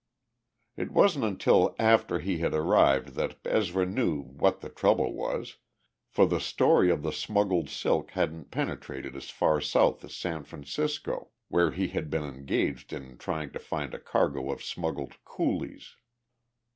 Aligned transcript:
It 0.77 0.89
wasn't 0.89 1.25
until 1.25 1.75
after 1.77 2.17
he 2.17 2.39
had 2.39 2.55
arrived 2.55 3.09
that 3.09 3.37
Ezra 3.45 3.85
knew 3.85 4.23
what 4.23 4.61
the 4.61 4.69
trouble 4.69 5.13
was, 5.13 5.57
for 6.09 6.25
the 6.25 6.39
story 6.39 6.89
of 6.89 7.03
the 7.03 7.11
smuggled 7.11 7.69
silk 7.69 8.09
hadn't 8.13 8.49
penetrated 8.49 9.15
as 9.15 9.29
far 9.29 9.61
south 9.61 10.03
as 10.03 10.15
San 10.15 10.43
Francisco, 10.43 11.29
where 11.49 11.69
he 11.69 11.89
had 11.89 12.09
been 12.09 12.23
engaged 12.23 12.91
in 12.93 13.19
trying 13.19 13.51
to 13.51 13.59
find 13.59 13.93
a 13.93 13.99
cargo 13.99 14.51
of 14.51 14.63
smuggled 14.63 15.23
coolies. 15.23 15.95